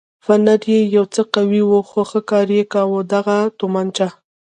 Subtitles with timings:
[0.25, 4.07] فنر یې یو څه قوي و خو ښه کار یې کاوه، دغه تومانچه.